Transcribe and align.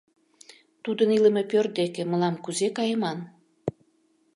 —Тудын 0.83 1.09
илыме 1.17 1.43
пӧрт 1.51 1.71
деке 1.79 2.01
мылам 2.09 2.35
кузе 2.43 2.67
кайыман? 2.77 3.19